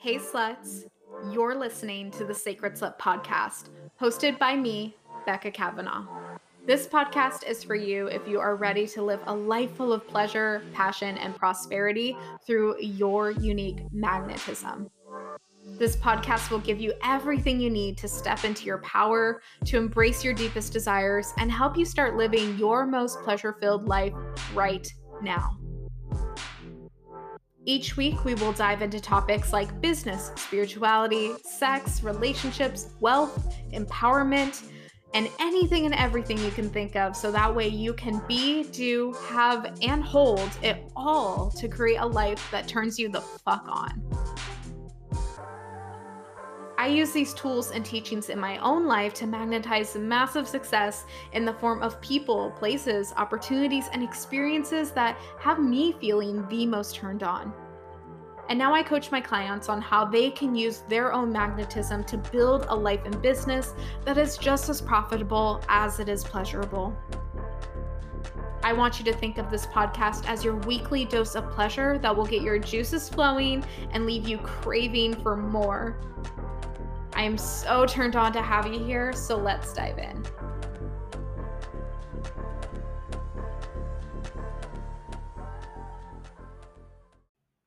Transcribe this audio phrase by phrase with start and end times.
[0.00, 0.84] Hey, sluts.
[1.32, 3.64] You're listening to the Sacred Slut podcast,
[4.00, 4.94] hosted by me,
[5.26, 6.06] Becca Kavanaugh.
[6.68, 10.06] This podcast is for you if you are ready to live a life full of
[10.06, 12.16] pleasure, passion, and prosperity
[12.46, 14.88] through your unique magnetism.
[15.80, 20.22] This podcast will give you everything you need to step into your power, to embrace
[20.22, 24.14] your deepest desires, and help you start living your most pleasure filled life
[24.54, 24.86] right
[25.22, 25.58] now.
[27.68, 34.62] Each week, we will dive into topics like business, spirituality, sex, relationships, wealth, empowerment,
[35.12, 37.14] and anything and everything you can think of.
[37.14, 42.06] So that way you can be, do, have, and hold it all to create a
[42.06, 44.02] life that turns you the fuck on.
[46.78, 51.44] I use these tools and teachings in my own life to magnetize massive success in
[51.44, 57.24] the form of people, places, opportunities, and experiences that have me feeling the most turned
[57.24, 57.52] on.
[58.48, 62.16] And now I coach my clients on how they can use their own magnetism to
[62.16, 66.96] build a life and business that is just as profitable as it is pleasurable.
[68.62, 72.16] I want you to think of this podcast as your weekly dose of pleasure that
[72.16, 75.98] will get your juices flowing and leave you craving for more.
[77.18, 80.24] I am so turned on to have you here, so let's dive in.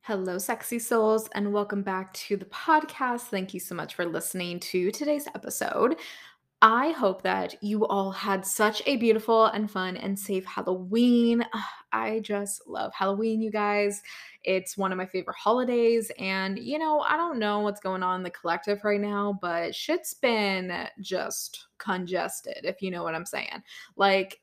[0.04, 3.24] Hello, sexy souls, and welcome back to the podcast.
[3.24, 5.98] Thank you so much for listening to today's episode.
[6.64, 11.44] I hope that you all had such a beautiful and fun and safe Halloween.
[11.94, 14.02] I just love Halloween, you guys.
[14.44, 16.12] It's one of my favorite holidays.
[16.20, 19.76] And, you know, I don't know what's going on in the collective right now, but
[19.76, 23.64] shit's been just congested, if you know what I'm saying.
[23.98, 24.40] Like,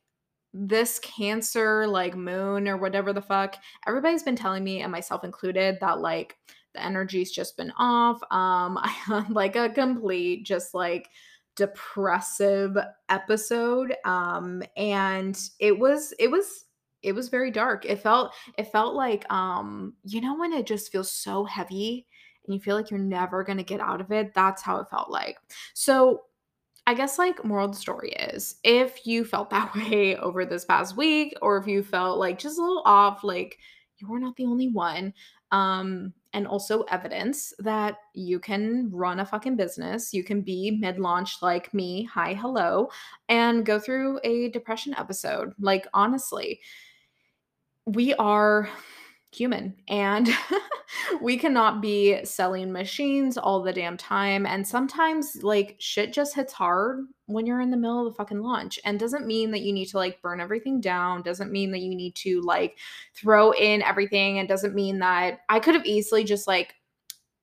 [0.55, 5.77] this cancer like moon or whatever the fuck everybody's been telling me and myself included
[5.79, 6.39] that like
[6.73, 11.11] the energy's just been off um i had like a complete just like
[11.59, 12.79] depressive
[13.09, 16.65] episode um and it was it was
[17.03, 17.85] it was very dark.
[17.85, 22.07] It felt it felt like um you know when it just feels so heavy
[22.47, 24.35] and you feel like you're never going to get out of it.
[24.35, 25.37] That's how it felt like.
[25.75, 26.23] So
[26.87, 31.35] I guess like moral story is if you felt that way over this past week
[31.43, 33.59] or if you felt like just a little off like
[33.99, 35.13] you are not the only one
[35.51, 41.43] um and also evidence that you can run a fucking business you can be mid-launch
[41.43, 42.89] like me hi hello
[43.29, 45.53] and go through a depression episode.
[45.59, 46.61] Like honestly
[47.87, 48.69] we are
[49.31, 50.31] human and
[51.21, 56.53] we cannot be selling machines all the damn time and sometimes like shit just hits
[56.53, 59.73] hard when you're in the middle of the fucking launch and doesn't mean that you
[59.73, 62.79] need to like burn everything down doesn't mean that you need to like
[63.15, 66.75] throw in everything and doesn't mean that i could have easily just like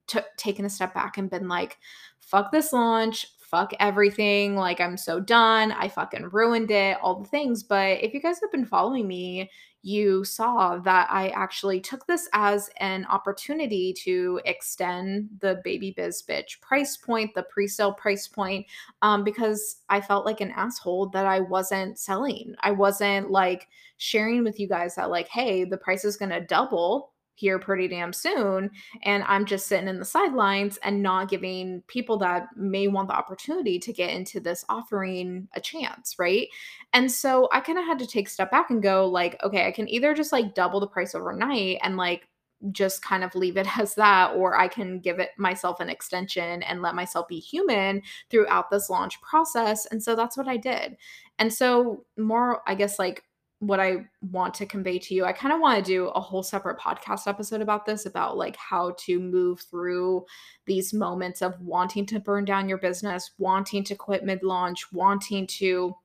[0.07, 1.77] t- taken a step back and been like
[2.19, 4.55] fuck this launch fuck everything.
[4.55, 5.71] Like, I'm so done.
[5.71, 7.63] I fucking ruined it, all the things.
[7.63, 9.49] But if you guys have been following me,
[9.85, 16.23] you saw that I actually took this as an opportunity to extend the baby biz
[16.27, 18.65] bitch price point, the pre sale price point,
[19.03, 22.55] um, because I felt like an asshole that I wasn't selling.
[22.61, 26.41] I wasn't like sharing with you guys that, like, hey, the price is going to
[26.41, 28.71] double here pretty damn soon
[29.03, 33.13] and i'm just sitting in the sidelines and not giving people that may want the
[33.13, 36.47] opportunity to get into this offering a chance right?
[36.93, 39.67] And so i kind of had to take a step back and go like okay
[39.67, 42.27] i can either just like double the price overnight and like
[42.71, 46.63] just kind of leave it as that or i can give it myself an extension
[46.63, 50.95] and let myself be human throughout this launch process and so that's what i did.
[51.37, 53.23] And so more i guess like
[53.59, 55.25] what I want to convey to you.
[55.25, 58.55] I kind of want to do a whole separate podcast episode about this about like
[58.57, 60.25] how to move through
[60.65, 65.95] these moments of wanting to burn down your business, wanting to quit mid-launch, wanting to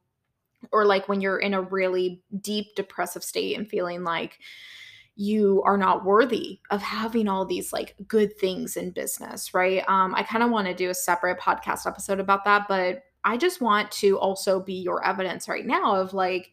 [0.73, 4.39] or like when you're in a really deep depressive state and feeling like
[5.17, 9.83] you are not worthy of having all these like good things in business, right?
[9.89, 13.37] Um I kind of want to do a separate podcast episode about that, but I
[13.37, 16.53] just want to also be your evidence right now of like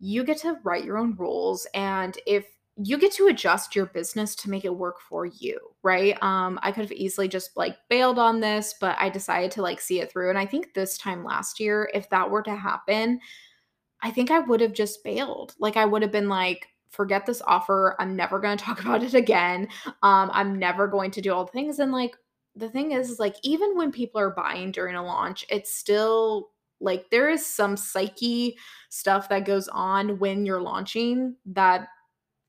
[0.00, 2.46] you get to write your own rules and if
[2.76, 6.20] you get to adjust your business to make it work for you, right?
[6.22, 9.80] Um, I could have easily just like bailed on this, but I decided to like
[9.80, 10.30] see it through.
[10.30, 13.20] And I think this time last year, if that were to happen,
[14.02, 15.54] I think I would have just bailed.
[15.60, 17.94] Like I would have been like, forget this offer.
[18.00, 19.68] I'm never going to talk about it again.
[20.02, 21.78] Um, I'm never going to do all the things.
[21.78, 22.16] And like
[22.56, 26.50] the thing is, is like even when people are buying during a launch, it's still
[26.84, 28.58] like there is some psyche
[28.90, 31.88] stuff that goes on when you're launching that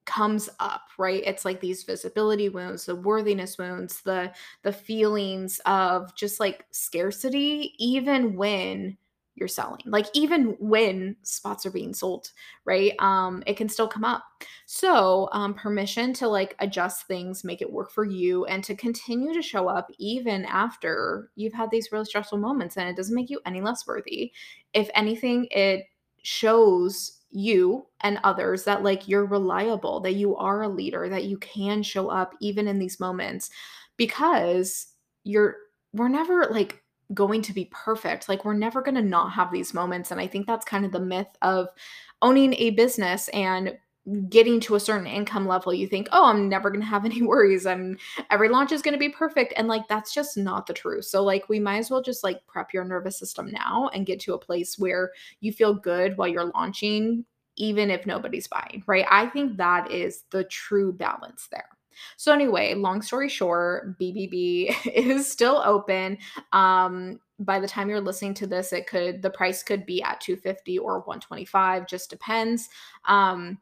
[0.05, 1.23] comes up right?
[1.25, 4.33] It's like these visibility wounds the worthiness wounds the
[4.63, 8.97] the feelings of just like scarcity even when
[9.35, 12.31] you're selling like even when spots are being sold
[12.65, 12.93] right?
[12.99, 14.23] Um it can still come up.
[14.65, 19.33] So um permission to like adjust things make it work for you and to continue
[19.33, 23.29] to show up even after you've had these really stressful moments and it doesn't make
[23.29, 24.31] you any less worthy.
[24.73, 25.85] If anything it
[26.23, 31.37] shows you and others that like you're reliable, that you are a leader, that you
[31.37, 33.49] can show up even in these moments
[33.97, 34.87] because
[35.23, 35.57] you're
[35.93, 38.27] we're never like going to be perfect.
[38.27, 40.91] Like we're never going to not have these moments and I think that's kind of
[40.91, 41.69] the myth of
[42.21, 43.77] owning a business and
[44.29, 45.73] getting to a certain income level.
[45.73, 47.97] You think oh i'm never going to have any worries i'm
[48.29, 51.05] every launch is going to be perfect and like that's just not the truth.
[51.05, 54.19] So like we might as well just like prep your nervous system now and get
[54.21, 57.25] to a place where you feel good while you're launching
[57.57, 59.05] even if nobody's buying right?
[59.09, 61.74] I think that is the true balance there
[62.17, 66.17] so anyway, long story short, BBB is still open.
[66.51, 70.21] Um, by the time you're listening to this, it could the price could be at
[70.21, 72.69] 250 or 125, just depends.
[73.07, 73.57] Um,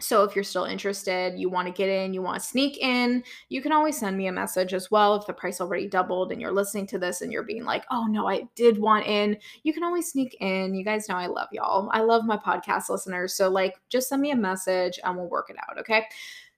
[0.00, 3.22] so if you're still interested, you want to get in, you want to sneak in,
[3.48, 6.40] you can always send me a message as well if the price already doubled and
[6.40, 9.72] you're listening to this and you're being like, "Oh no, I did want in." You
[9.72, 10.74] can always sneak in.
[10.74, 11.90] You guys know I love y'all.
[11.92, 13.34] I love my podcast listeners.
[13.34, 16.06] So like just send me a message and we'll work it out, okay?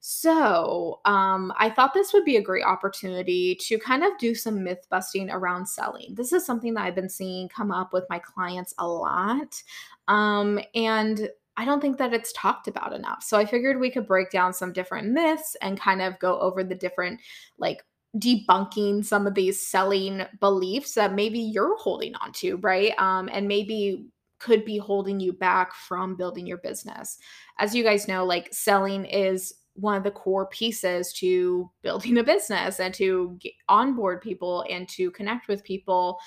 [0.04, 4.64] So, um, I thought this would be a great opportunity to kind of do some
[4.64, 6.16] myth busting around selling.
[6.16, 9.62] This is something that I've been seeing come up with my clients a lot.
[10.08, 13.22] Um, and I don't think that it's talked about enough.
[13.22, 16.64] So I figured we could break down some different myths and kind of go over
[16.64, 17.20] the different,
[17.58, 17.84] like,
[18.18, 22.92] debunking some of these selling beliefs that maybe you're holding on to, right?
[22.98, 24.06] Um, and maybe
[24.40, 27.18] could be holding you back from building your business.
[27.58, 32.24] As you guys know, like selling is one of the core pieces to building a
[32.24, 33.38] business and to
[33.68, 36.18] onboard people and to connect with people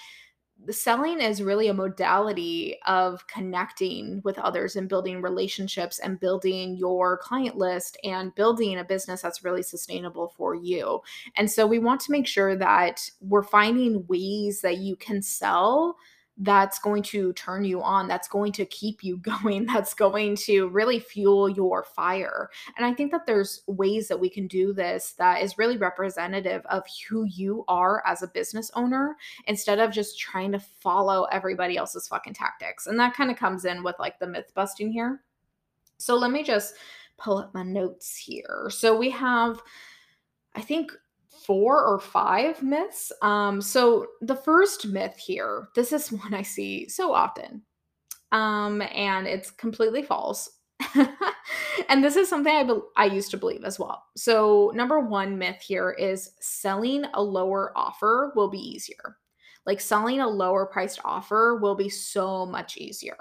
[0.64, 6.76] the selling is really a modality of connecting with others and building relationships and building
[6.76, 11.02] your client list and building a business that's really sustainable for you.
[11.36, 15.98] And so we want to make sure that we're finding ways that you can sell
[16.38, 20.68] that's going to turn you on, that's going to keep you going, that's going to
[20.70, 22.50] really fuel your fire.
[22.78, 26.66] And I think that there's ways that we can do this that is really representative
[26.66, 29.16] of who you are as a business owner
[29.48, 32.88] instead of just trying to follow everybody else's fucking tactics.
[32.88, 35.22] And that kind of comes in with like the myth busting here.
[35.98, 36.76] So let me just
[37.18, 38.68] pull up my notes here.
[38.70, 39.62] So we have
[40.56, 40.92] I think
[41.46, 43.12] four or five myths.
[43.22, 47.64] Um, so the first myth here, this is one I see so often.
[48.32, 50.50] Um, and it's completely false.
[51.90, 54.04] and this is something I, be- I used to believe as well.
[54.18, 59.18] So, number one myth here is selling a lower offer will be easier.
[59.66, 63.18] Like, selling a lower priced offer will be so much easier.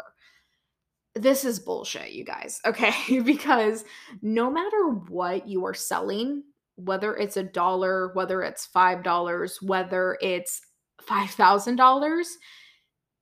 [1.15, 3.21] This is bullshit, you guys, okay?
[3.21, 3.85] because
[4.21, 6.43] no matter what you are selling,
[6.77, 10.61] whether it's a dollar, whether it's $5, whether it's
[11.09, 12.25] $5,000,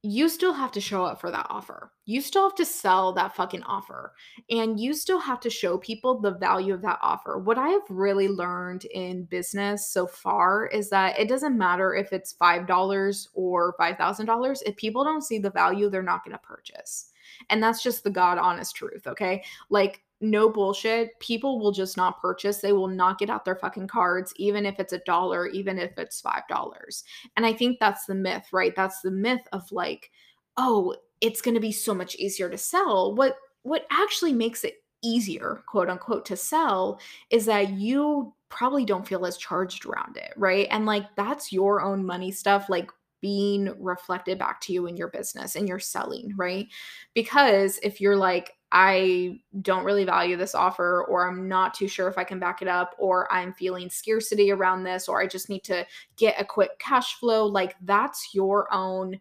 [0.05, 1.93] you still have to show up for that offer.
[2.07, 4.15] You still have to sell that fucking offer.
[4.51, 7.39] And you still have to show people the value of that offer.
[7.39, 12.13] What I have really learned in business so far is that it doesn't matter if
[12.13, 14.63] it's $5 or $5,000.
[14.67, 17.13] If people don't see the value, they're not going to purchase.
[17.49, 19.07] And that's just the God honest truth.
[19.07, 19.45] Okay.
[19.71, 21.19] Like, no bullshit.
[21.21, 22.59] People will just not purchase.
[22.59, 25.99] They will not get out their fucking cards, even if it's a dollar, even if
[25.99, 27.05] it's five dollars.
[27.37, 28.75] And I think that's the myth, right?
[28.75, 30.11] That's the myth of like,
[30.57, 33.15] oh, it's going to be so much easier to sell.
[33.15, 37.01] What what actually makes it easier, quote unquote, to sell
[37.31, 40.69] is that you probably don't feel as charged around it, right?
[40.71, 42.69] And like that's your own money stuff.
[42.69, 46.67] Like being reflected back to you in your business and your selling, right?
[47.15, 52.09] Because if you're like, I don't really value this offer, or I'm not too sure
[52.09, 55.51] if I can back it up, or I'm feeling scarcity around this, or I just
[55.51, 55.87] need to
[56.17, 59.21] get a quick cash flow, like that's your own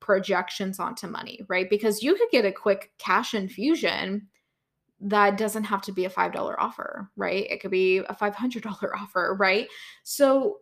[0.00, 1.70] projections onto money, right?
[1.70, 4.26] Because you could get a quick cash infusion
[5.00, 7.46] that doesn't have to be a $5 offer, right?
[7.48, 8.66] It could be a $500
[9.00, 9.68] offer, right?
[10.02, 10.58] So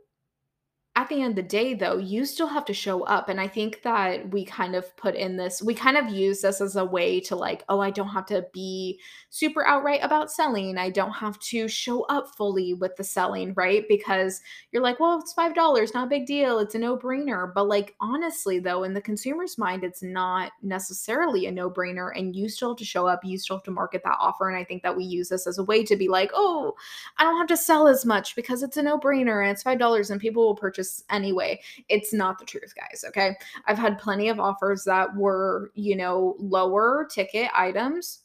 [0.98, 3.28] at the end of the day, though, you still have to show up.
[3.28, 6.60] And I think that we kind of put in this, we kind of use this
[6.60, 8.98] as a way to like, oh, I don't have to be
[9.30, 10.76] super outright about selling.
[10.76, 13.84] I don't have to show up fully with the selling, right?
[13.88, 14.40] Because
[14.72, 16.58] you're like, well, it's $5, not a big deal.
[16.58, 17.54] It's a no brainer.
[17.54, 22.10] But like, honestly, though, in the consumer's mind, it's not necessarily a no brainer.
[22.18, 23.24] And you still have to show up.
[23.24, 24.48] You still have to market that offer.
[24.48, 26.74] And I think that we use this as a way to be like, oh,
[27.18, 30.10] I don't have to sell as much because it's a no brainer and it's $5
[30.10, 31.60] and people will purchase anyway.
[31.88, 33.04] It's not the truth, guys.
[33.08, 33.36] Okay.
[33.66, 38.20] I've had plenty of offers that were, you know, lower ticket items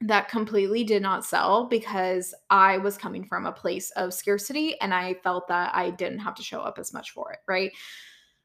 [0.00, 4.92] that completely did not sell because I was coming from a place of scarcity and
[4.92, 7.70] I felt that I didn't have to show up as much for it, right?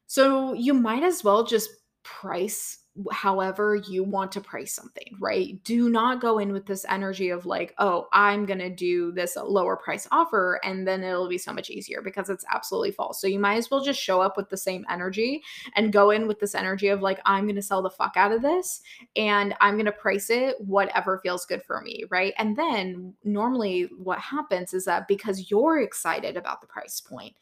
[0.06, 1.70] So you might as well just
[2.04, 2.78] price
[3.12, 5.62] however you want to price something, right?
[5.64, 9.36] Do not go in with this energy of like, oh, I'm going to do this
[9.36, 13.20] uh, lower price offer and then it'll be so much easier because it's absolutely false.
[13.20, 15.42] So you might as well just show up with the same energy
[15.76, 18.32] and go in with this energy of like, I'm going to sell the fuck out
[18.32, 18.80] of this
[19.16, 22.34] and I'm going to price it whatever feels good for me, right?
[22.38, 27.34] And then normally what happens is that because you're excited about the price point,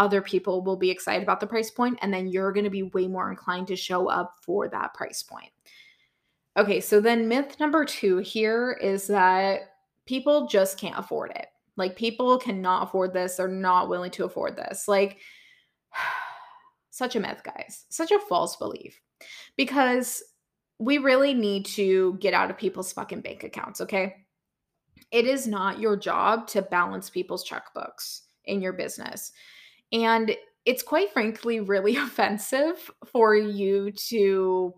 [0.00, 2.84] other people will be excited about the price point and then you're going to be
[2.84, 5.50] way more inclined to show up for that price point.
[6.56, 9.74] Okay, so then myth number 2 here is that
[10.06, 11.46] people just can't afford it.
[11.76, 14.88] Like people cannot afford this, they're not willing to afford this.
[14.88, 15.18] Like
[16.90, 17.84] such a myth, guys.
[17.90, 18.98] Such a false belief.
[19.58, 20.22] Because
[20.78, 24.14] we really need to get out of people's fucking bank accounts, okay?
[25.10, 29.32] It is not your job to balance people's checkbooks in your business.
[29.92, 34.74] And it's quite frankly really offensive for you to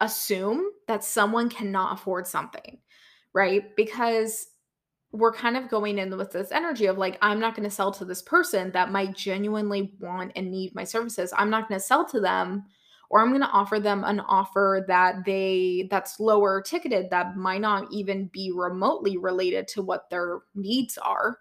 [0.00, 2.78] assume that someone cannot afford something,
[3.32, 3.74] right?
[3.76, 4.48] Because
[5.12, 7.92] we're kind of going in with this energy of like, I'm not going to sell
[7.92, 11.32] to this person that might genuinely want and need my services.
[11.36, 12.64] I'm not going to sell to them
[13.08, 17.60] or I'm going to offer them an offer that they that's lower ticketed that might
[17.60, 21.38] not even be remotely related to what their needs are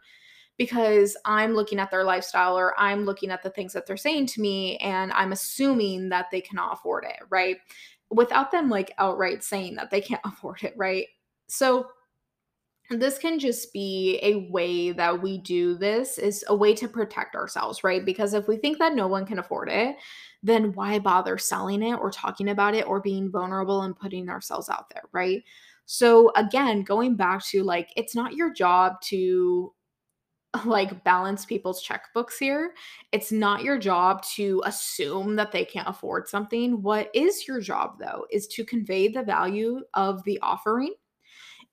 [0.57, 4.27] because I'm looking at their lifestyle or I'm looking at the things that they're saying
[4.27, 7.57] to me and I'm assuming that they cannot afford it, right?
[8.09, 11.07] Without them like outright saying that they can't afford it, right?
[11.47, 11.87] So
[12.91, 17.35] this can just be a way that we do this is a way to protect
[17.35, 18.05] ourselves, right?
[18.05, 19.95] Because if we think that no one can afford it,
[20.43, 24.69] then why bother selling it or talking about it or being vulnerable and putting ourselves
[24.69, 25.43] out there, right?
[25.85, 29.73] So again, going back to like it's not your job to
[30.65, 32.73] like balance people's checkbooks here.
[33.11, 36.81] It's not your job to assume that they can't afford something.
[36.81, 40.93] What is your job though is to convey the value of the offering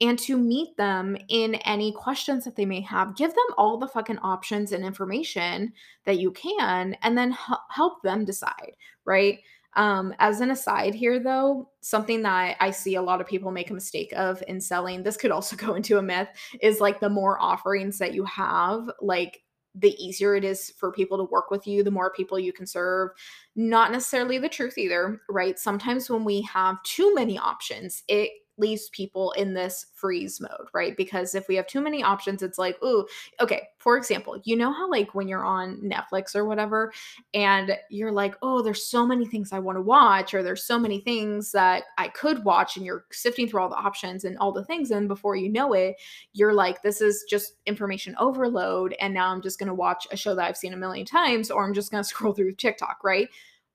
[0.00, 3.16] and to meet them in any questions that they may have.
[3.16, 5.72] Give them all the fucking options and information
[6.06, 7.36] that you can and then
[7.70, 8.72] help them decide,
[9.04, 9.38] right?
[9.74, 13.70] Um, as an aside here, though, something that I see a lot of people make
[13.70, 16.28] a mistake of in selling, this could also go into a myth,
[16.60, 19.42] is like the more offerings that you have, like
[19.74, 22.66] the easier it is for people to work with you, the more people you can
[22.66, 23.10] serve.
[23.56, 25.58] Not necessarily the truth either, right?
[25.58, 30.96] Sometimes when we have too many options, it leaves people in this freeze mode, right?
[30.96, 33.06] Because if we have too many options, it's like, ooh,
[33.40, 36.92] okay, for example, you know how like when you're on Netflix or whatever,
[37.32, 40.78] and you're like, oh, there's so many things I want to watch, or there's so
[40.78, 44.52] many things that I could watch, and you're sifting through all the options and all
[44.52, 45.96] the things, and before you know it,
[46.34, 50.34] you're like, this is just information overload, and now I'm just gonna watch a show
[50.34, 53.28] that I've seen a million times, or I'm just gonna scroll through TikTok, right?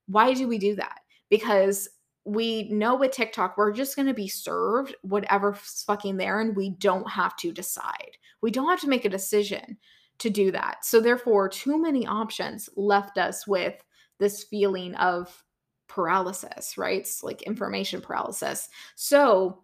[0.07, 0.99] Why do we do that?
[1.29, 1.89] Because
[2.27, 6.71] we know with TikTok, we're just going to be served whatever's fucking there and we
[6.71, 8.17] don't have to decide.
[8.41, 9.77] We don't have to make a decision
[10.19, 10.83] to do that.
[10.83, 13.81] So, therefore, too many options left us with
[14.19, 15.43] this feeling of
[15.87, 16.99] paralysis, right?
[16.99, 18.67] It's like information paralysis.
[18.95, 19.63] So,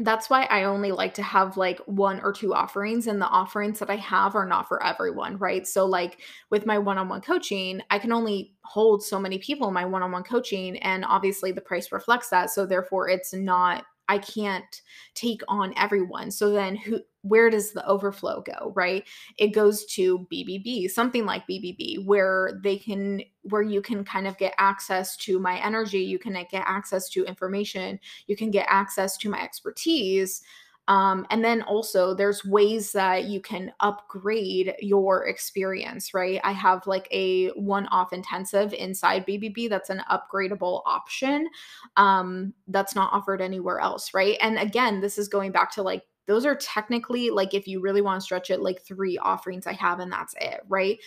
[0.00, 3.78] that's why I only like to have like one or two offerings, and the offerings
[3.80, 5.66] that I have are not for everyone, right?
[5.66, 6.18] So, like
[6.50, 9.84] with my one on one coaching, I can only hold so many people in my
[9.84, 12.50] one on one coaching, and obviously the price reflects that.
[12.50, 14.82] So, therefore, it's not I can't
[15.14, 16.30] take on everyone.
[16.30, 19.04] So then who where does the overflow go, right?
[19.38, 24.36] It goes to BBB, something like BBB where they can where you can kind of
[24.38, 29.16] get access to my energy, you can get access to information, you can get access
[29.18, 30.42] to my expertise
[30.88, 36.40] um, and then also, there's ways that you can upgrade your experience, right?
[36.42, 41.48] I have like a one off intensive inside BBB that's an upgradable option
[41.96, 44.36] um, that's not offered anywhere else, right?
[44.40, 48.02] And again, this is going back to like, those are technically like if you really
[48.02, 50.98] want to stretch it like three offerings I have and that's it, right?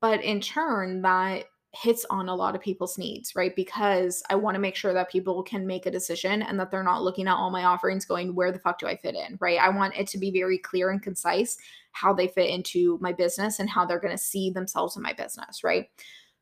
[0.00, 1.46] But in turn, that
[1.82, 3.54] hits on a lot of people's needs, right?
[3.54, 6.82] Because I want to make sure that people can make a decision and that they're
[6.82, 9.60] not looking at all my offerings going, where the fuck do I fit in, right?
[9.60, 11.58] I want it to be very clear and concise
[11.92, 15.12] how they fit into my business and how they're going to see themselves in my
[15.12, 15.88] business, right?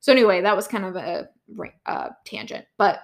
[0.00, 1.28] So, anyway, that was kind of a,
[1.86, 2.66] a tangent.
[2.76, 3.00] But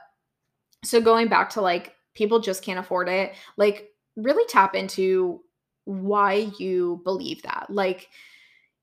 [0.85, 5.43] so going back to like, people just can't afford it, like, really tap into
[5.85, 7.67] why you believe that.
[7.71, 8.09] Like,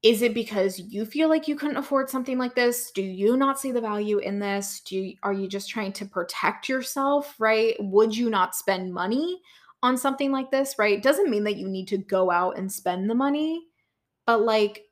[0.04, 2.92] is it because you feel like you couldn't afford something like this?
[2.92, 4.82] Do you not see the value in this?
[4.82, 7.76] Do you, are you just trying to protect yourself, right?
[7.80, 9.42] Would you not spend money
[9.82, 11.02] on something like this, right?
[11.02, 13.64] Doesn't mean that you need to go out and spend the money,
[14.26, 14.87] but like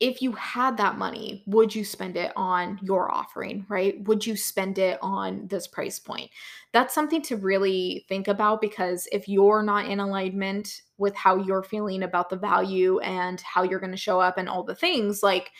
[0.00, 4.02] if you had that money, would you spend it on your offering, right?
[4.04, 6.30] Would you spend it on this price point?
[6.72, 11.62] That's something to really think about because if you're not in alignment with how you're
[11.62, 15.22] feeling about the value and how you're going to show up and all the things,
[15.22, 15.52] like,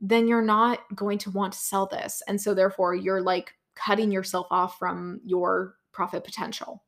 [0.00, 2.22] then you're not going to want to sell this.
[2.26, 6.82] And so, therefore, you're like cutting yourself off from your profit potential.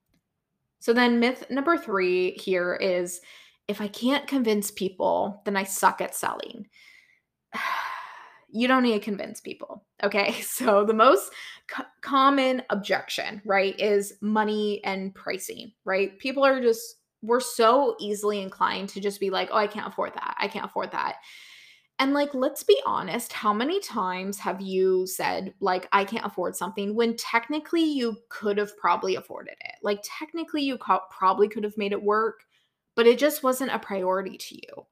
[0.81, 3.21] So, then myth number three here is
[3.71, 6.67] if I can't convince people, then I suck at selling.
[8.53, 9.85] you don't need to convince people.
[10.03, 10.35] Okay.
[10.43, 11.33] So the most
[11.75, 16.19] c- common objection, right, is money and pricing, right?
[16.19, 20.15] People are just, we're so easily inclined to just be like, oh, I can't afford
[20.15, 20.35] that.
[20.39, 21.17] I can't afford that.
[22.01, 26.57] And like, let's be honest, how many times have you said, like, I can't afford
[26.57, 29.77] something when technically you could have probably afforded it?
[29.83, 32.41] Like, technically you co- probably could have made it work
[32.97, 34.87] but it just wasn't a priority to you.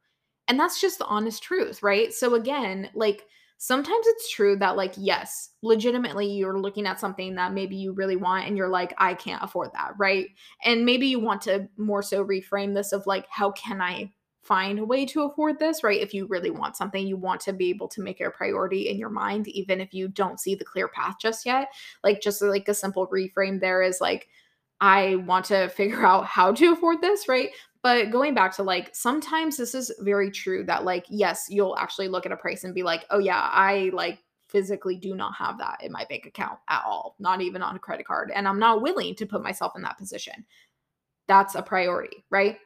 [0.49, 2.13] And that's just the honest truth, right?
[2.13, 3.27] So again, like
[3.59, 8.17] sometimes it's true that like yes, legitimately you're looking at something that maybe you really
[8.17, 10.29] want and you're like I can't afford that, right?
[10.65, 14.13] And maybe you want to more so reframe this of like how can I
[14.43, 16.01] find a way to afford this, right?
[16.01, 18.89] If you really want something, you want to be able to make it a priority
[18.89, 21.69] in your mind even if you don't see the clear path just yet.
[22.03, 24.29] Like just like a simple reframe there is like
[24.81, 27.51] I want to figure out how to afford this, right?
[27.83, 32.09] But going back to like, sometimes this is very true that, like, yes, you'll actually
[32.09, 34.19] look at a price and be like, oh, yeah, I like
[34.49, 37.79] physically do not have that in my bank account at all, not even on a
[37.79, 38.33] credit card.
[38.35, 40.45] And I'm not willing to put myself in that position.
[41.29, 42.59] That's a priority, right?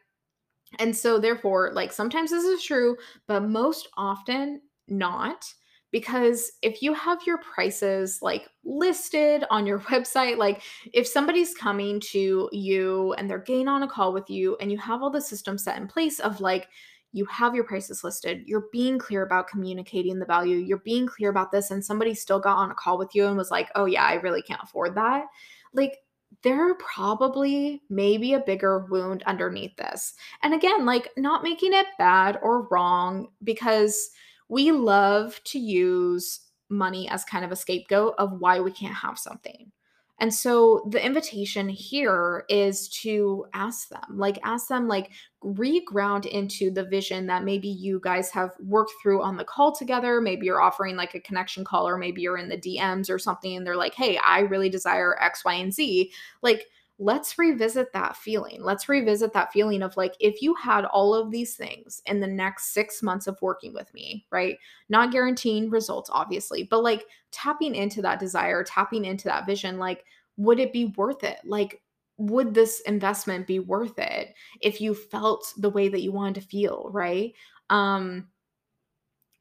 [0.78, 2.96] And so, therefore, like, sometimes this is true,
[3.28, 5.44] but most often not
[5.92, 12.00] because if you have your prices like listed on your website like if somebody's coming
[12.00, 15.20] to you and they're getting on a call with you and you have all the
[15.20, 16.68] systems set in place of like
[17.12, 21.30] you have your prices listed you're being clear about communicating the value you're being clear
[21.30, 23.84] about this and somebody still got on a call with you and was like oh
[23.84, 25.26] yeah i really can't afford that
[25.74, 25.98] like
[26.42, 30.14] there probably maybe a bigger wound underneath this.
[30.42, 34.10] And again like not making it bad or wrong because
[34.52, 39.18] we love to use money as kind of a scapegoat of why we can't have
[39.18, 39.72] something.
[40.18, 45.10] And so the invitation here is to ask them, like, ask them, like,
[45.42, 50.20] reground into the vision that maybe you guys have worked through on the call together.
[50.20, 53.56] Maybe you're offering like a connection call, or maybe you're in the DMs or something,
[53.56, 56.12] and they're like, hey, I really desire X, Y, and Z.
[56.42, 56.66] Like,
[56.98, 58.62] let's revisit that feeling.
[58.62, 62.26] Let's revisit that feeling of like, if you had all of these things in the
[62.26, 64.56] next six months of working with me, right?
[64.88, 70.04] Not guaranteeing results, obviously, but like tapping into that desire, tapping into that vision, like,
[70.36, 71.38] would it be worth it?
[71.44, 71.82] Like,
[72.18, 76.46] would this investment be worth it if you felt the way that you wanted to
[76.46, 77.32] feel, right?
[77.70, 78.28] Um,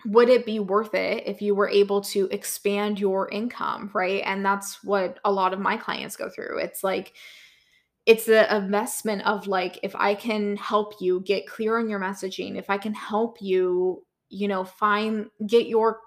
[0.06, 4.24] would it be worth it if you were able to expand your income, right?
[4.26, 6.58] And that's what a lot of my clients go through.
[6.58, 7.14] It's like,
[8.06, 12.58] it's the investment of like if i can help you get clear on your messaging
[12.58, 16.00] if i can help you you know find get your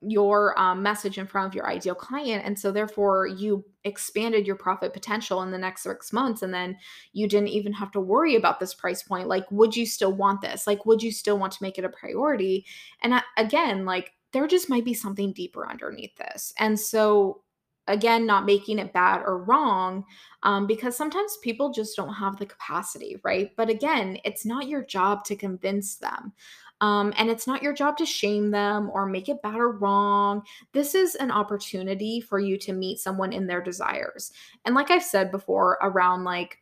[0.00, 4.54] your um, message in front of your ideal client and so therefore you expanded your
[4.54, 6.76] profit potential in the next six months and then
[7.12, 10.40] you didn't even have to worry about this price point like would you still want
[10.40, 10.66] this?
[10.66, 12.64] Like would you still want to make it a priority?
[13.02, 16.52] And again like there just might be something deeper underneath this.
[16.58, 17.42] And so
[17.88, 20.04] again not making it bad or wrong
[20.42, 24.84] um, because sometimes people just don't have the capacity right but again it's not your
[24.84, 26.32] job to convince them
[26.80, 30.42] um, and it's not your job to shame them or make it bad or wrong.
[30.72, 34.30] This is an opportunity for you to meet someone in their desires.
[34.64, 36.58] And like I've said before, around like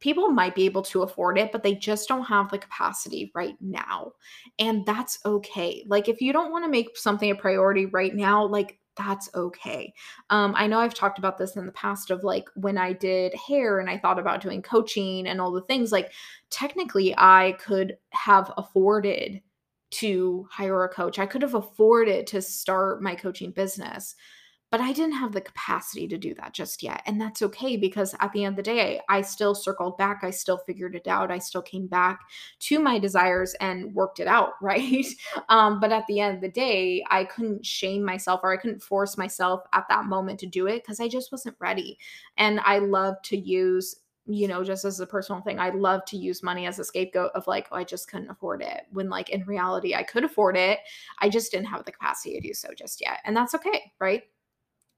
[0.00, 3.56] people might be able to afford it, but they just don't have the capacity right
[3.60, 4.12] now.
[4.58, 5.84] And that's okay.
[5.86, 9.92] Like, if you don't want to make something a priority right now, like, that's okay.
[10.30, 13.34] Um, I know I've talked about this in the past of like when I did
[13.34, 16.12] hair and I thought about doing coaching and all the things, like
[16.50, 19.42] technically I could have afforded
[19.92, 21.18] to hire a coach.
[21.18, 24.14] I could have afforded to start my coaching business.
[24.70, 27.00] But I didn't have the capacity to do that just yet.
[27.06, 30.20] And that's okay because at the end of the day, I still circled back.
[30.22, 31.30] I still figured it out.
[31.30, 32.20] I still came back
[32.60, 35.06] to my desires and worked it out, right?
[35.48, 38.82] Um, but at the end of the day, I couldn't shame myself or I couldn't
[38.82, 41.98] force myself at that moment to do it because I just wasn't ready.
[42.36, 43.96] And I love to use
[44.28, 47.30] you know, just as a personal thing, I love to use money as a scapegoat
[47.34, 48.82] of like, oh, I just couldn't afford it.
[48.90, 50.80] When like in reality, I could afford it.
[51.20, 53.20] I just didn't have the capacity to do so just yet.
[53.24, 54.24] And that's okay, right?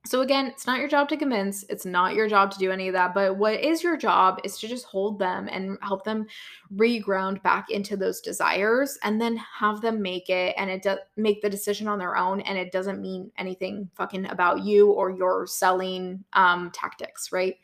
[0.08, 2.88] So again, it's not your job to convince, it's not your job to do any
[2.88, 6.26] of that, but what is your job is to just hold them and help them
[6.74, 11.42] reground back into those desires and then have them make it and it does make
[11.42, 15.46] the decision on their own and it doesn't mean anything fucking about you or your
[15.46, 17.56] selling um tactics, right?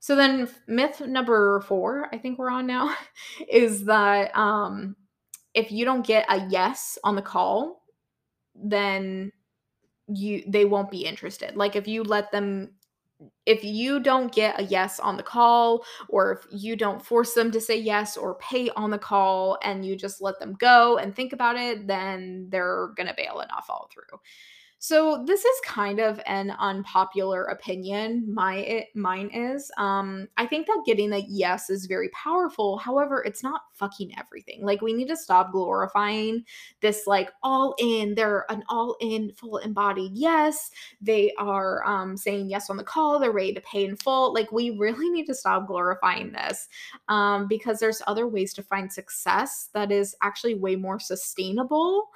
[0.00, 2.96] So then myth number 4, I think we're on now,
[3.48, 4.96] is that um
[5.54, 7.84] if you don't get a yes on the call,
[8.56, 9.30] then
[10.12, 11.56] you they won't be interested.
[11.56, 12.70] Like if you let them
[13.46, 17.50] if you don't get a yes on the call or if you don't force them
[17.50, 21.14] to say yes or pay on the call and you just let them go and
[21.14, 24.18] think about it, then they're going to bail and not follow through.
[24.82, 28.24] So this is kind of an unpopular opinion.
[28.26, 29.70] My it, mine is.
[29.76, 32.78] Um, I think that getting a yes is very powerful.
[32.78, 34.64] However, it's not fucking everything.
[34.64, 36.44] Like we need to stop glorifying
[36.80, 38.14] this like all in.
[38.14, 40.70] They're an all in, full embodied yes.
[41.02, 43.18] They are um, saying yes on the call.
[43.20, 44.32] They're ready to pay in full.
[44.32, 46.68] Like we really need to stop glorifying this
[47.10, 52.08] um, because there's other ways to find success that is actually way more sustainable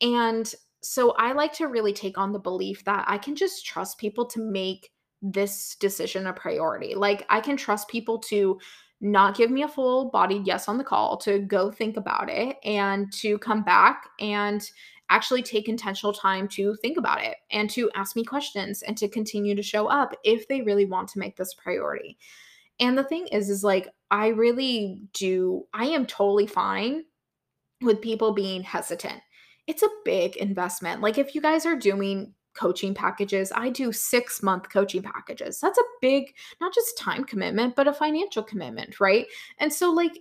[0.00, 0.54] and
[0.90, 4.24] so I like to really take on the belief that I can just trust people
[4.24, 6.94] to make this decision a priority.
[6.94, 8.58] Like I can trust people to
[9.02, 12.56] not give me a full bodied yes on the call, to go think about it
[12.64, 14.66] and to come back and
[15.10, 19.08] actually take intentional time to think about it and to ask me questions and to
[19.08, 22.16] continue to show up if they really want to make this priority.
[22.80, 27.04] And the thing is is like I really do I am totally fine
[27.82, 29.20] with people being hesitant
[29.68, 31.02] it's a big investment.
[31.02, 35.60] Like if you guys are doing coaching packages, I do 6 month coaching packages.
[35.60, 39.26] That's a big not just time commitment, but a financial commitment, right?
[39.58, 40.18] And so like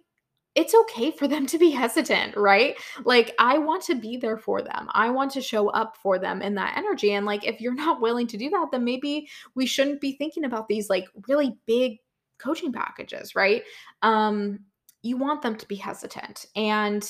[0.53, 2.75] it's okay for them to be hesitant, right?
[3.05, 4.89] Like, I want to be there for them.
[4.91, 7.13] I want to show up for them in that energy.
[7.13, 10.45] And, like, if you're not willing to do that, then maybe we shouldn't be thinking
[10.45, 11.97] about these, like, really big
[12.39, 13.61] coaching packages, right?
[14.01, 14.59] Um,
[15.03, 16.47] you want them to be hesitant.
[16.55, 17.07] And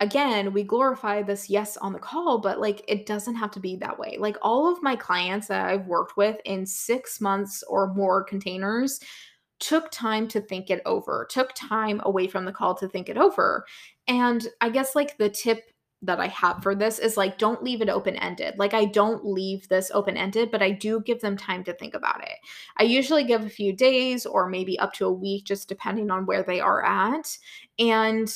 [0.00, 3.76] again, we glorify this yes on the call, but like it doesn't have to be
[3.76, 4.16] that way.
[4.18, 8.98] Like all of my clients that I've worked with in six months or more containers
[9.60, 13.18] took time to think it over, took time away from the call to think it
[13.18, 13.66] over.
[14.08, 15.64] And I guess like the tip
[16.02, 18.54] that I have for this is like don't leave it open ended.
[18.56, 21.92] Like I don't leave this open ended, but I do give them time to think
[21.92, 22.38] about it.
[22.78, 26.24] I usually give a few days or maybe up to a week just depending on
[26.24, 27.36] where they are at.
[27.78, 28.34] And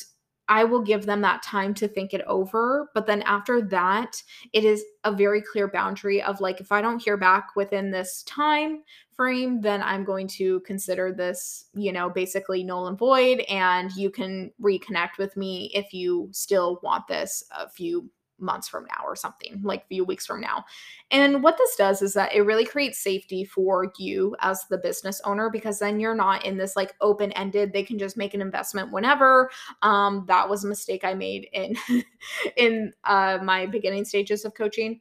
[0.48, 2.90] I will give them that time to think it over.
[2.94, 7.02] But then after that, it is a very clear boundary of like, if I don't
[7.02, 8.82] hear back within this time
[9.16, 13.40] frame, then I'm going to consider this, you know, basically null and void.
[13.48, 18.84] And you can reconnect with me if you still want this a few months from
[18.84, 20.64] now or something, like few weeks from now.
[21.10, 25.20] And what this does is that it really creates safety for you as the business
[25.24, 28.40] owner because then you're not in this like open ended, they can just make an
[28.40, 29.50] investment whenever.
[29.82, 31.76] Um, that was a mistake I made in
[32.56, 35.00] in uh, my beginning stages of coaching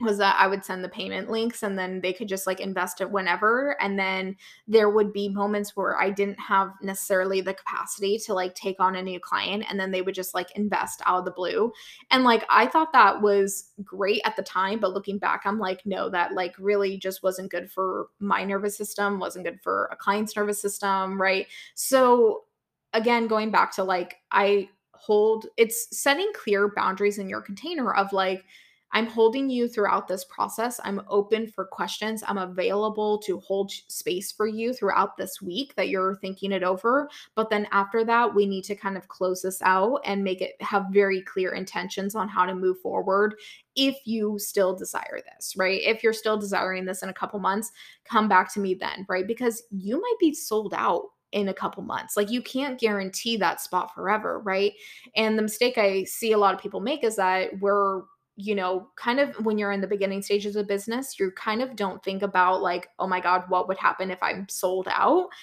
[0.00, 3.00] was that I would send the payment links and then they could just like invest
[3.00, 3.76] it whenever.
[3.80, 4.36] And then
[4.68, 8.94] there would be moments where I didn't have necessarily the capacity to like take on
[8.94, 11.72] a new client and then they would just like invest out of the blue.
[12.12, 15.84] And like I thought that was great at the time, but looking back, I'm like,
[15.84, 19.96] no, that like really just wasn't good for my nervous system, wasn't good for a
[19.96, 21.20] client's nervous system.
[21.20, 21.48] Right.
[21.74, 22.44] So
[22.92, 28.12] again, going back to like, I hold it's setting clear boundaries in your container of
[28.12, 28.44] like,
[28.92, 30.80] I'm holding you throughout this process.
[30.84, 32.22] I'm open for questions.
[32.26, 37.08] I'm available to hold space for you throughout this week that you're thinking it over.
[37.34, 40.60] But then after that, we need to kind of close this out and make it
[40.60, 43.34] have very clear intentions on how to move forward
[43.76, 45.80] if you still desire this, right?
[45.84, 47.70] If you're still desiring this in a couple months,
[48.04, 49.26] come back to me then, right?
[49.26, 52.16] Because you might be sold out in a couple months.
[52.16, 54.72] Like you can't guarantee that spot forever, right?
[55.14, 58.02] And the mistake I see a lot of people make is that we're
[58.40, 61.74] you know, kind of when you're in the beginning stages of business, you kind of
[61.74, 65.26] don't think about like, oh my God, what would happen if I'm sold out?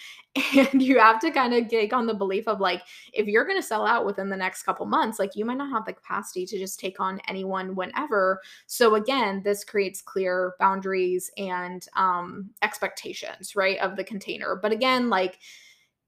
[0.58, 2.82] And you have to kind of take on the belief of like,
[3.14, 5.72] if you're going to sell out within the next couple months, like you might not
[5.72, 8.42] have the capacity to just take on anyone whenever.
[8.68, 14.58] So again, this creates clear boundaries and um, expectations, right, of the container.
[14.62, 15.40] But again, like,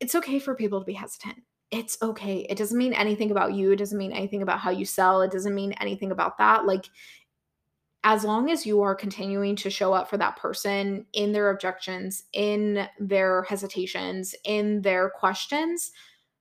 [0.02, 1.38] it's okay for people to be hesitant
[1.72, 2.46] it's okay.
[2.50, 3.72] It doesn't mean anything about you.
[3.72, 5.22] It doesn't mean anything about how you sell.
[5.22, 6.66] It doesn't mean anything about that.
[6.66, 6.86] Like,
[8.04, 12.24] as long as you are continuing to show up for that person in their objections,
[12.32, 15.92] in their hesitations, in their questions,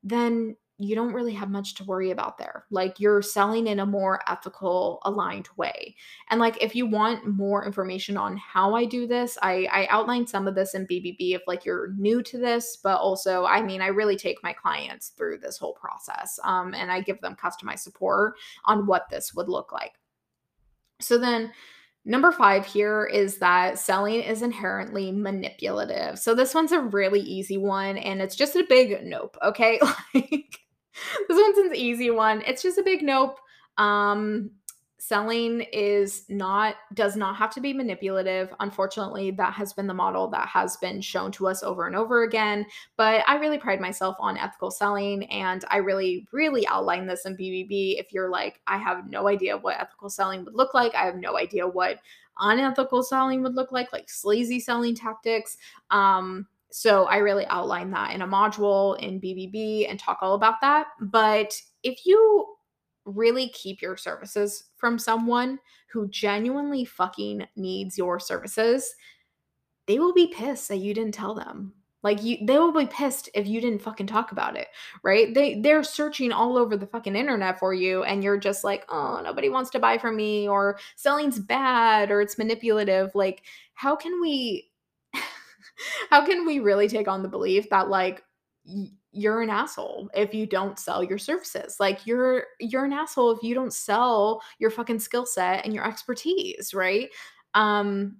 [0.04, 2.66] then you don't really have much to worry about there.
[2.70, 5.96] Like you're selling in a more ethical, aligned way.
[6.28, 10.28] And like if you want more information on how I do this, I I outlined
[10.28, 13.80] some of this in BBB if like you're new to this, but also I mean
[13.80, 16.38] I really take my clients through this whole process.
[16.44, 18.34] Um and I give them customized support
[18.66, 19.92] on what this would look like.
[21.00, 21.52] So then
[22.08, 26.20] Number five here is that selling is inherently manipulative.
[26.20, 29.80] So this one's a really easy one and it's just a big nope, okay?
[30.14, 30.60] Like
[31.28, 32.42] this one's an easy one.
[32.46, 33.38] It's just a big nope.
[33.78, 34.50] Um,
[35.06, 38.52] selling is not does not have to be manipulative.
[38.58, 42.24] Unfortunately that has been the model that has been shown to us over and over
[42.24, 42.66] again.
[42.96, 47.36] But i really pride myself on ethical selling and i really really outline this in
[47.36, 50.94] bbb if you're like i have no idea what ethical selling would look like.
[50.94, 51.98] I have no idea what
[52.38, 55.56] unethical selling would look like like sleazy selling tactics.
[55.90, 60.60] Um so I really outline that in a module in BBB and talk all about
[60.60, 60.86] that.
[61.00, 62.46] But if you
[63.04, 65.58] really keep your services from someone
[65.92, 68.94] who genuinely fucking needs your services,
[69.86, 71.72] they will be pissed that you didn't tell them.
[72.02, 74.68] Like you they will be pissed if you didn't fucking talk about it,
[75.02, 75.32] right?
[75.34, 79.20] They they're searching all over the fucking internet for you and you're just like, "Oh,
[79.24, 83.42] nobody wants to buy from me or selling's bad or it's manipulative." Like
[83.74, 84.70] how can we
[86.10, 88.22] how can we really take on the belief that like
[88.64, 91.76] y- you're an asshole if you don't sell your services?
[91.80, 95.86] Like you're you're an asshole if you don't sell your fucking skill set and your
[95.86, 97.10] expertise right?
[97.54, 98.18] Um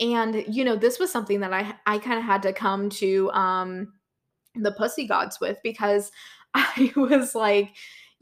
[0.00, 3.30] and you know this was something that i i kind of had to come to
[3.32, 3.92] um
[4.54, 6.10] the pussy gods with because
[6.54, 7.70] i was like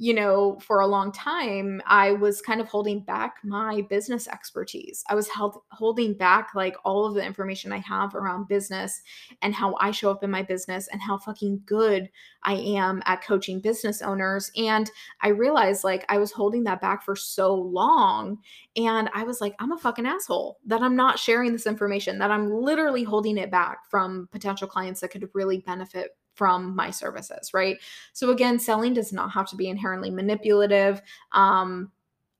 [0.02, 5.04] you know, for a long time, I was kind of holding back my business expertise.
[5.08, 9.00] I was held, holding back like all of the information I have around business
[9.42, 12.10] and how I show up in my business and how fucking good
[12.42, 14.50] I am at coaching business owners.
[14.56, 18.38] And I realized like I was holding that back for so long.
[18.74, 22.32] And I was like, I'm a fucking asshole that I'm not sharing this information, that
[22.32, 27.54] I'm literally holding it back from potential clients that could really benefit from my services,
[27.54, 27.76] right?
[28.14, 31.00] So again, selling does not have to be inherently manipulative.
[31.30, 31.92] Um,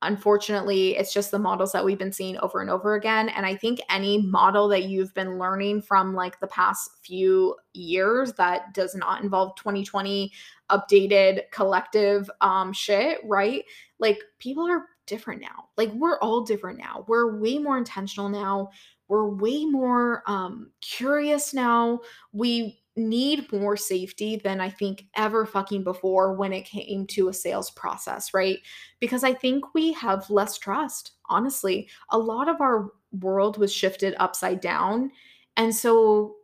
[0.03, 3.29] unfortunately, it's just the models that we've been seeing over and over again.
[3.29, 8.33] And I think any model that you've been learning from like the past few years
[8.33, 10.33] that does not involve 2020
[10.69, 13.62] updated collective um shit, right?
[14.01, 15.69] Like people are different now.
[15.77, 17.05] Like we're all different now.
[17.07, 18.71] We're way more intentional now.
[19.07, 22.01] We're way more um curious now.
[22.33, 27.33] We need more safety than I think ever fucking before when it came to a
[27.33, 28.59] sales process, right?
[29.01, 31.89] Because I think we have less trust, honestly.
[32.11, 35.11] A lot of our world was shifted upside down.
[35.57, 36.37] And so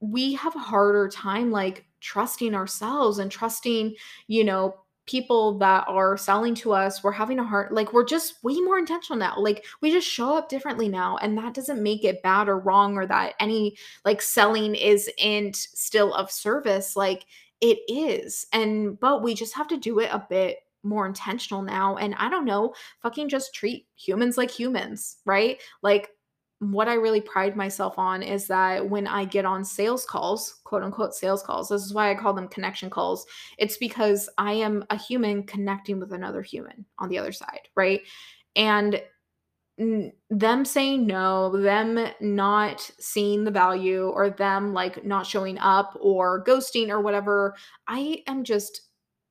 [0.00, 3.94] we have a harder time like trusting ourselves and trusting,
[4.26, 4.74] you know,
[5.06, 8.78] people that are selling to us we're having a hard like we're just way more
[8.78, 12.48] intentional now like we just show up differently now and that doesn't make it bad
[12.48, 17.26] or wrong or that any like selling isn't still of service like
[17.60, 21.96] it is and but we just have to do it a bit more intentional now
[21.96, 25.60] and i don't know fucking just treat humans like humans right?
[25.82, 26.10] Like
[26.72, 30.82] what I really pride myself on is that when I get on sales calls, quote
[30.82, 33.26] unquote sales calls, this is why I call them connection calls.
[33.58, 38.00] It's because I am a human connecting with another human on the other side, right?
[38.56, 39.02] And
[40.30, 46.44] them saying no, them not seeing the value, or them like not showing up or
[46.44, 47.56] ghosting or whatever,
[47.88, 48.82] I am just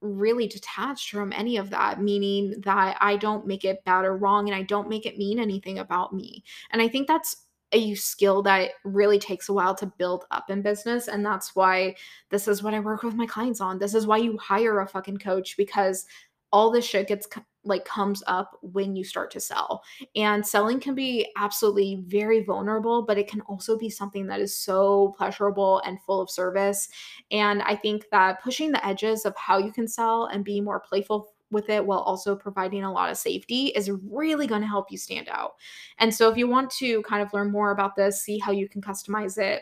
[0.04, 4.48] really detached from any of that, meaning that I don't make it bad or wrong
[4.48, 6.44] and I don't make it mean anything about me.
[6.72, 7.38] And I think that's
[7.72, 11.08] a skill that really takes a while to build up in business.
[11.08, 11.96] And that's why
[12.30, 13.80] this is what I work with my clients on.
[13.80, 16.06] This is why you hire a fucking coach because
[16.52, 17.28] all this shit gets
[17.64, 19.84] like comes up when you start to sell.
[20.16, 24.56] And selling can be absolutely very vulnerable, but it can also be something that is
[24.56, 26.90] so pleasurable and full of service.
[27.32, 30.80] And I think that pushing the edges of how you can sell and be more
[30.80, 34.92] playful with it while also providing a lot of safety is really going to help
[34.92, 35.54] you stand out.
[36.00, 38.68] And so if you want to kind of learn more about this, see how you
[38.68, 39.62] can customize it,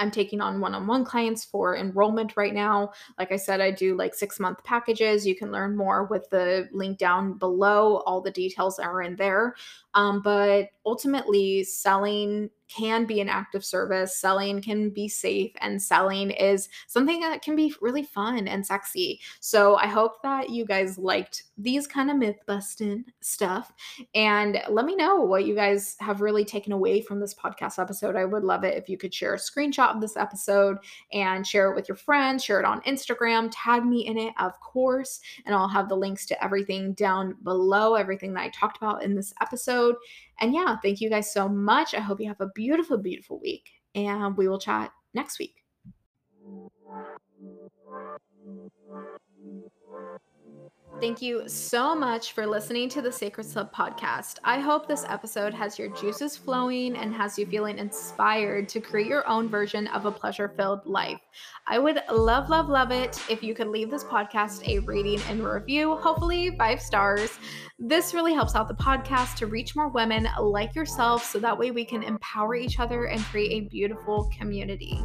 [0.00, 2.92] I'm taking on one on one clients for enrollment right now.
[3.18, 5.26] Like I said, I do like six month packages.
[5.26, 7.98] You can learn more with the link down below.
[8.06, 9.54] All the details are in there.
[9.92, 16.30] Um, but ultimately, selling can be an active service, selling can be safe, and selling
[16.30, 19.20] is something that can be really fun and sexy.
[19.40, 23.72] So I hope that you guys liked these kind of myth busting stuff.
[24.14, 28.16] And let me know what you guys have really taken away from this podcast episode.
[28.16, 30.78] I would love it if you could share a screenshot of this episode
[31.12, 34.58] and share it with your friends, share it on Instagram, tag me in it, of
[34.60, 35.20] course.
[35.44, 39.14] And I'll have the links to everything down below, everything that I talked about in
[39.14, 39.96] this episode.
[40.40, 41.94] And yeah, thank you guys so much.
[41.94, 45.64] I hope you have a beautiful, beautiful week, and we will chat next week.
[50.98, 54.38] Thank you so much for listening to the Sacred Slut podcast.
[54.44, 59.06] I hope this episode has your juices flowing and has you feeling inspired to create
[59.06, 61.20] your own version of a pleasure filled life.
[61.66, 65.42] I would love, love, love it if you could leave this podcast a rating and
[65.42, 67.38] review, hopefully five stars.
[67.78, 71.70] This really helps out the podcast to reach more women like yourself so that way
[71.70, 75.00] we can empower each other and create a beautiful community.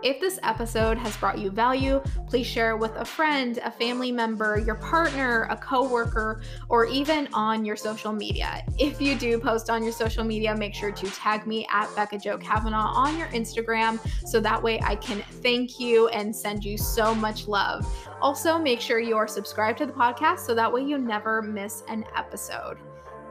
[0.00, 4.12] If this episode has brought you value, please share it with a friend, a family
[4.12, 8.62] member, your partner, a coworker, or even on your social media.
[8.78, 12.18] If you do post on your social media, make sure to tag me at Becca
[12.18, 16.78] Jo Kavanaugh on your Instagram so that way I can thank you and send you
[16.78, 17.84] so much love.
[18.20, 21.82] Also, make sure you are subscribed to the podcast so that way you never miss
[21.88, 22.78] an episode.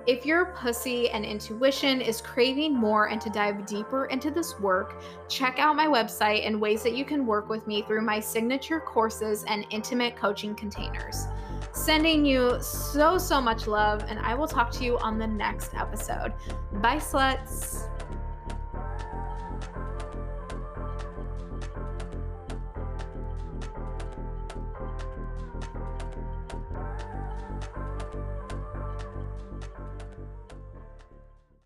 [0.08, 5.02] If your pussy and intuition is craving more and to dive deeper into this work,
[5.28, 8.80] check out my website and ways that you can work with me through my signature
[8.80, 11.26] courses and intimate coaching containers.
[11.74, 15.76] Sending you so, so much love, and I will talk to you on the next
[15.76, 16.32] episode.
[16.76, 17.90] Bye, sluts.